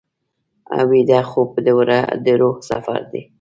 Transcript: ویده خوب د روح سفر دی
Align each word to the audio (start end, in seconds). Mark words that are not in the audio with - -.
ویده 0.89 1.19
خوب 1.29 1.49
د 2.25 2.25
روح 2.41 2.55
سفر 2.69 3.01
دی 3.11 3.21